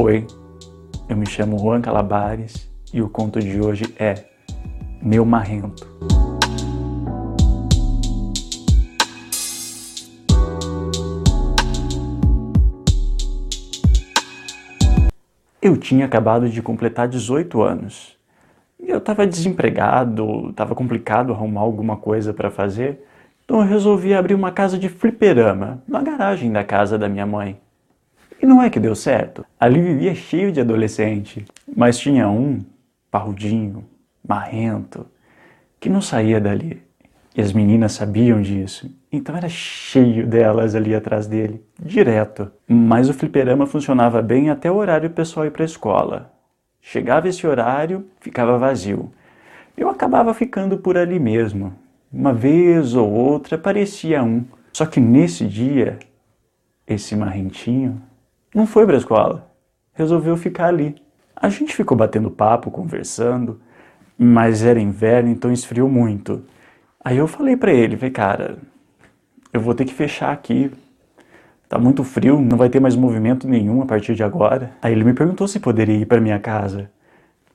[0.00, 0.24] Oi,
[1.08, 4.26] eu me chamo Juan Calabares e o conto de hoje é
[5.02, 5.84] Meu Marrento.
[15.60, 18.16] Eu tinha acabado de completar 18 anos.
[18.78, 23.04] Eu estava desempregado, estava complicado arrumar alguma coisa para fazer,
[23.44, 27.60] então eu resolvi abrir uma casa de fliperama na garagem da casa da minha mãe.
[28.40, 29.44] E não é que deu certo.
[29.58, 31.44] Ali vivia cheio de adolescente,
[31.76, 32.60] mas tinha um,
[33.10, 33.84] parrudinho,
[34.26, 35.06] marrento,
[35.80, 36.82] que não saía dali.
[37.36, 42.50] E as meninas sabiam disso, então era cheio delas ali atrás dele, direto.
[42.66, 46.32] Mas o fliperama funcionava bem até o horário pessoal ir para a escola.
[46.80, 49.12] Chegava esse horário, ficava vazio.
[49.76, 51.72] Eu acabava ficando por ali mesmo.
[52.12, 54.44] Uma vez ou outra aparecia um.
[54.72, 55.98] Só que nesse dia,
[56.86, 58.02] esse marrentinho
[58.58, 59.48] não foi para a escola.
[59.94, 60.96] Resolveu ficar ali.
[61.36, 63.60] A gente ficou batendo papo, conversando,
[64.18, 66.42] mas era inverno, então esfriou muito.
[67.04, 68.58] Aí eu falei para ele, falei, cara,
[69.52, 70.72] eu vou ter que fechar aqui.
[71.68, 74.72] Tá muito frio, não vai ter mais movimento nenhum a partir de agora.
[74.82, 76.90] Aí ele me perguntou se poderia ir para minha casa,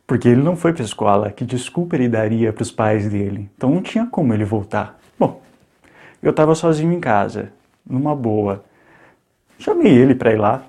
[0.08, 1.32] porque ele não foi para escola.
[1.32, 3.50] Que desculpa ele daria para os pais dele?
[3.58, 4.98] Então não tinha como ele voltar.
[5.20, 5.42] Bom,
[6.22, 7.52] eu estava sozinho em casa,
[7.86, 8.64] numa boa.
[9.60, 10.64] Chamei ele para ir lá.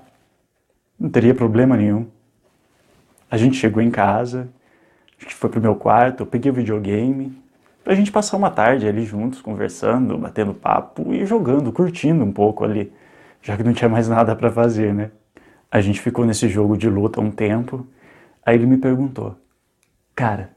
[0.99, 2.07] Não teria problema nenhum.
[3.29, 4.47] A gente chegou em casa,
[5.19, 7.37] a gente foi pro meu quarto, eu peguei o videogame,
[7.83, 12.63] pra gente passar uma tarde ali juntos, conversando, batendo papo e jogando, curtindo um pouco
[12.63, 12.91] ali,
[13.41, 15.11] já que não tinha mais nada para fazer, né?
[15.69, 17.85] A gente ficou nesse jogo de luta um tempo,
[18.45, 19.35] aí ele me perguntou,
[20.15, 20.51] cara,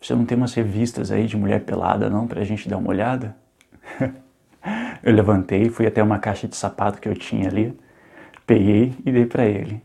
[0.00, 3.36] você não tem umas revistas aí de mulher pelada não, pra gente dar uma olhada?
[5.02, 7.78] eu levantei, fui até uma caixa de sapato que eu tinha ali,
[8.46, 9.82] peguei e dei para ele.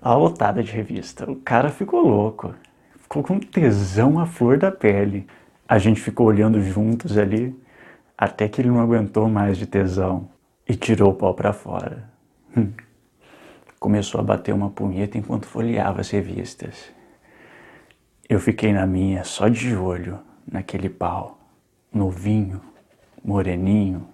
[0.00, 1.30] A lotada de revista.
[1.30, 2.54] O cara ficou louco.
[3.00, 5.26] Ficou com tesão à flor da pele.
[5.68, 7.58] A gente ficou olhando juntos ali,
[8.16, 10.28] até que ele não aguentou mais de tesão
[10.68, 12.08] e tirou o pau para fora.
[12.56, 12.72] Hum.
[13.78, 16.92] Começou a bater uma punheta enquanto folheava as revistas.
[18.28, 21.38] Eu fiquei na minha, só de olho, naquele pau,
[21.92, 22.60] novinho,
[23.24, 24.06] moreninho,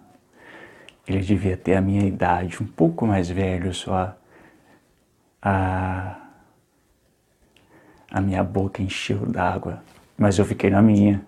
[1.06, 4.16] ele devia ter a minha idade, um pouco mais velho só.
[5.40, 6.16] A,
[8.10, 9.82] a minha boca encheu d'água,
[10.18, 11.22] mas eu fiquei na minha,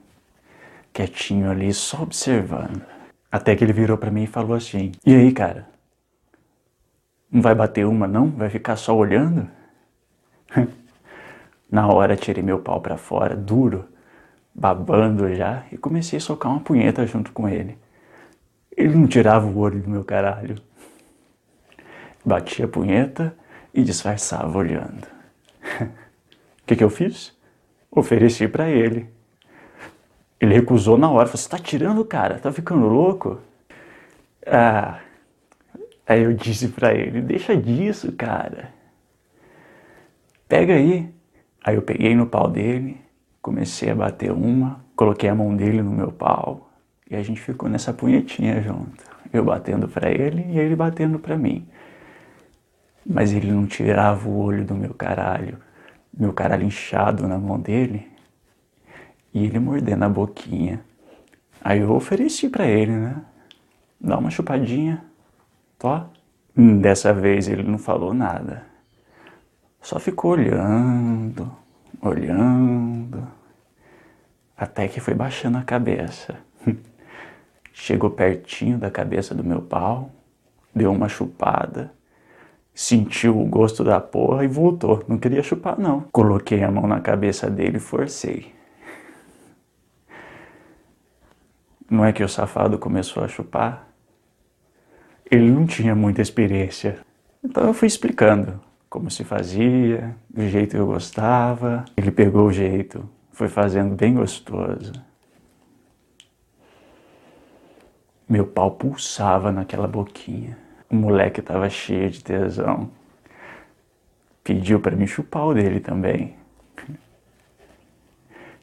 [0.93, 2.83] quietinho ali, só observando.
[3.31, 5.69] Até que ele virou para mim e falou assim: E aí, cara?
[7.31, 8.31] Não vai bater uma, não?
[8.31, 9.49] Vai ficar só olhando?
[11.71, 13.87] Na hora tirei meu pau para fora, duro,
[14.55, 17.77] babando já, e comecei a socar uma punheta junto com ele.
[18.79, 20.55] Ele não tirava o olho do meu caralho.
[22.25, 23.37] Batia a punheta
[23.75, 25.05] e disfarçava olhando.
[25.83, 25.89] O
[26.65, 27.37] que, que eu fiz?
[27.91, 29.11] Ofereci para ele.
[30.41, 31.27] Ele recusou na hora.
[31.27, 32.39] Falou: Você tá tirando, cara?
[32.39, 33.41] Tá ficando louco?
[34.47, 35.01] Ah.
[36.07, 38.73] Aí eu disse para ele: Deixa disso, cara.
[40.49, 41.13] Pega aí.
[41.65, 43.01] Aí eu peguei no pau dele,
[43.43, 46.68] comecei a bater uma, coloquei a mão dele no meu pau
[47.11, 49.05] e a gente ficou nessa punhetinha junto.
[49.33, 51.67] Eu batendo para ele e ele batendo para mim.
[53.05, 55.59] Mas ele não tirava o olho do meu caralho,
[56.13, 58.07] meu caralho inchado na mão dele,
[59.33, 60.81] e ele mordendo a boquinha.
[61.63, 63.23] Aí eu ofereci para ele, né?
[64.01, 65.05] Dá uma chupadinha,
[65.79, 66.11] tó.
[66.55, 68.67] Dessa vez ele não falou nada.
[69.81, 71.51] Só ficou olhando,
[72.03, 73.27] olhando,
[74.57, 76.37] até que foi baixando a cabeça.
[77.81, 80.11] Chegou pertinho da cabeça do meu pau,
[80.75, 81.93] deu uma chupada,
[82.75, 85.05] sentiu o gosto da porra e voltou.
[85.07, 86.01] Não queria chupar, não.
[86.13, 88.53] Coloquei a mão na cabeça dele e forcei.
[91.89, 93.87] Não é que o safado começou a chupar?
[95.31, 96.99] Ele não tinha muita experiência.
[97.43, 98.61] Então eu fui explicando
[98.91, 101.85] como se fazia, do jeito que eu gostava.
[101.97, 104.93] Ele pegou o jeito, foi fazendo bem gostoso.
[108.29, 110.59] Meu pau pulsava naquela boquinha.
[110.91, 112.91] O moleque estava cheio de tesão.
[114.45, 116.37] Pediu para me chupar o dele também.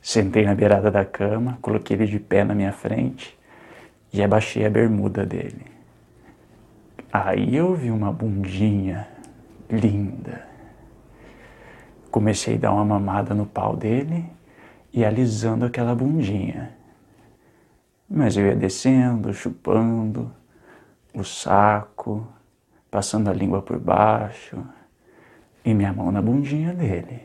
[0.02, 3.36] Sentei na beirada da cama, coloquei ele de pé na minha frente
[4.14, 5.66] e abaixei a bermuda dele.
[7.12, 9.08] Aí eu vi uma bundinha
[9.68, 10.46] linda.
[12.12, 14.26] Comecei a dar uma mamada no pau dele
[14.94, 16.72] e alisando aquela bundinha.
[18.10, 20.32] Mas eu ia descendo, chupando
[21.14, 22.28] o saco,
[22.92, 24.64] passando a língua por baixo,
[25.64, 27.22] e minha mão na bundinha dele.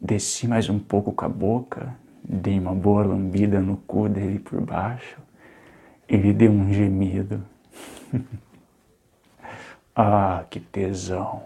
[0.00, 1.94] Desci mais um pouco com a boca,
[2.24, 5.18] dei uma boa lambida no cu dele por baixo.
[6.08, 7.42] Ele deu um gemido.
[9.94, 11.44] ah, que tesão!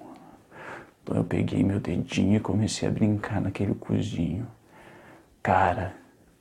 [1.02, 4.46] Então eu peguei meu dedinho e comecei a brincar naquele cozinho.
[5.42, 5.94] Cara,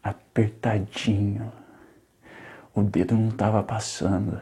[0.06, 1.52] apertadinho.
[2.76, 4.40] O dedo não estava passando.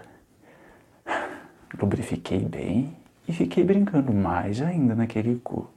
[1.79, 5.69] Lubrifiquei bem e fiquei brincando mais ainda naquele cu.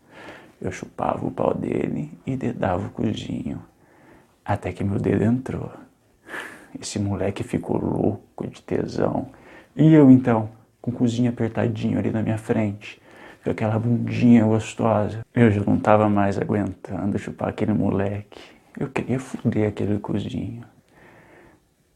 [0.60, 3.62] Eu chupava o pau dele e dedava o cozinho.
[4.44, 5.70] Até que meu dedo entrou.
[6.80, 9.28] Esse moleque ficou louco de tesão.
[9.76, 10.48] E eu então,
[10.82, 13.00] com o cozinho apertadinho ali na minha frente,
[13.44, 15.24] com aquela bundinha gostosa.
[15.32, 18.56] Eu já não estava mais aguentando chupar aquele moleque.
[18.78, 20.62] Eu queria foder aquele cozinho.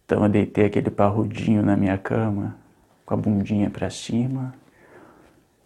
[0.05, 2.56] Então eu deitei aquele parrudinho na minha cama,
[3.05, 4.55] com a bundinha para cima,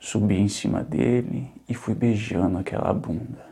[0.00, 3.46] subi em cima dele e fui beijando aquela bunda.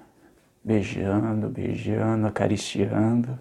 [0.64, 3.38] Beijando, beijando, acariciando,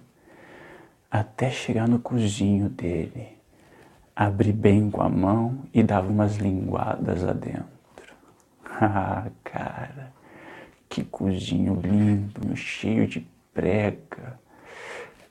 [1.09, 3.37] até chegar no cozinho dele.
[4.15, 7.65] Abri bem com a mão e dava umas linguadas lá dentro.
[8.83, 10.11] Ah, cara,
[10.89, 14.39] que cozinho lindo, cheio de prega.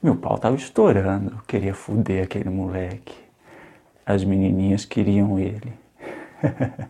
[0.02, 3.14] Meu pau tava estourando, eu queria foder aquele moleque.
[4.04, 5.72] As menininhas queriam ele.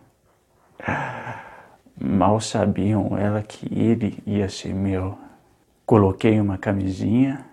[1.99, 5.17] Mal sabiam ela que ele ia ser meu.
[5.85, 7.45] Coloquei uma camisinha,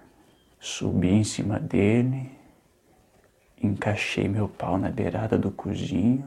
[0.61, 2.31] subi em cima dele,
[3.61, 6.25] encaixei meu pau na beirada do cozinho,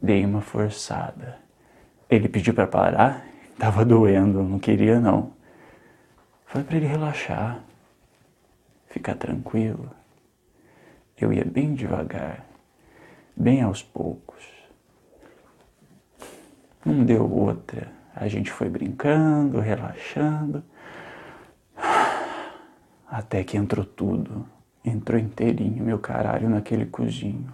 [0.00, 1.38] dei uma forçada.
[2.08, 3.26] Ele pediu para parar,
[3.58, 5.35] tava doendo, não queria não.
[6.46, 7.60] Foi para ele relaxar,
[8.88, 9.90] ficar tranquilo.
[11.18, 12.46] Eu ia bem devagar,
[13.36, 14.44] bem aos poucos.
[16.84, 17.90] Não deu outra.
[18.14, 20.62] A gente foi brincando, relaxando,
[23.06, 24.46] até que entrou tudo.
[24.84, 27.52] Entrou inteirinho meu caralho naquele cozinho,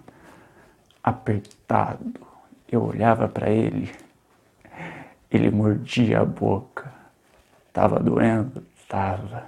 [1.03, 2.13] apertado.
[2.71, 3.91] Eu olhava para ele,
[5.31, 6.93] ele mordia a boca.
[7.73, 8.63] Tava doendo?
[8.87, 9.45] Tava.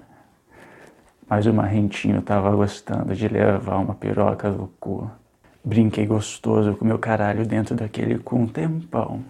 [1.28, 5.10] Mas o marrentinho tava gostando de levar uma piroca do cu.
[5.64, 9.24] Brinquei gostoso com meu caralho dentro daquele cu um tempão.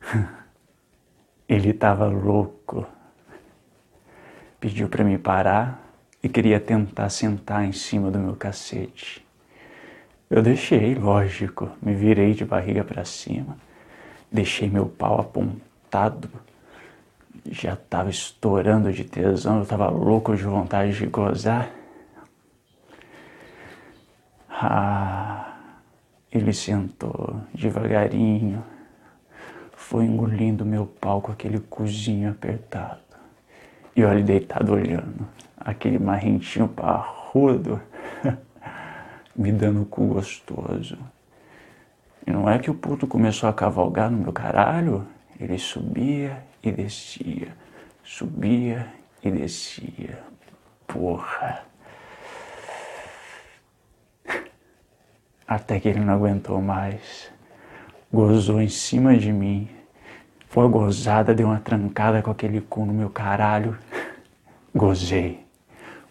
[1.48, 2.86] Ele tava louco.
[4.60, 5.82] Pediu para me parar
[6.22, 9.26] e queria tentar sentar em cima do meu cacete.
[10.30, 13.56] Eu deixei, lógico, me virei de barriga para cima,
[14.30, 16.30] deixei meu pau apontado
[17.50, 21.70] já estava estourando de tesão, eu estava louco de vontade de gozar.
[24.48, 25.56] Ah,
[26.30, 28.64] ele sentou devagarinho,
[29.72, 33.00] foi engolindo meu pau com aquele cozinho apertado.
[33.94, 35.26] E eu ali deitado olhando,
[35.58, 37.80] aquele marrentinho parrudo,
[39.34, 40.96] me dando o cu gostoso.
[42.26, 45.04] E não é que o puto começou a cavalgar no meu caralho?
[45.40, 47.56] Ele subia e descia,
[48.02, 48.92] subia
[49.22, 50.18] e descia.
[50.86, 51.64] Porra.
[55.46, 57.30] Até que ele não aguentou mais.
[58.12, 59.68] Gozou em cima de mim.
[60.48, 63.76] Foi gozada, deu uma trancada com aquele cu no meu caralho.
[64.74, 65.44] Gozei.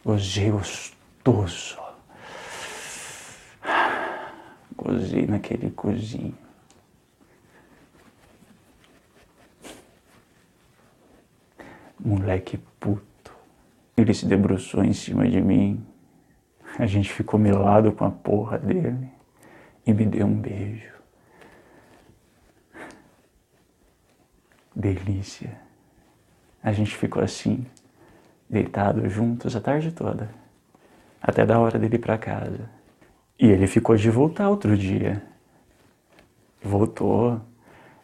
[0.03, 1.79] Gozei gostoso.
[4.75, 6.37] Gozei naquele cozinho.
[12.03, 13.33] Moleque puto.
[13.95, 15.85] Ele se debruçou em cima de mim.
[16.77, 19.09] A gente ficou melado com a porra dele
[19.85, 20.91] e me deu um beijo.
[24.75, 25.59] Delícia.
[26.63, 27.65] A gente ficou assim,
[28.49, 30.29] deitado juntos a tarde toda,
[31.21, 32.69] até da hora dele ir para casa.
[33.39, 35.21] E ele ficou de voltar outro dia.
[36.61, 37.41] Voltou.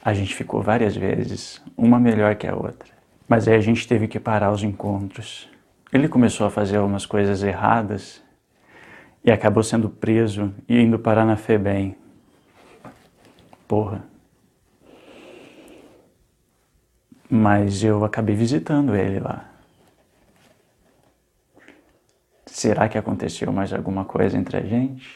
[0.03, 2.96] A gente ficou várias vezes, uma melhor que a outra.
[3.27, 5.49] Mas aí a gente teve que parar os encontros.
[5.91, 8.23] Ele começou a fazer algumas coisas erradas
[9.23, 11.95] e acabou sendo preso e indo parar na FEBEM.
[13.67, 14.03] Porra.
[17.29, 19.49] Mas eu acabei visitando ele lá.
[22.45, 25.15] Será que aconteceu mais alguma coisa entre a gente?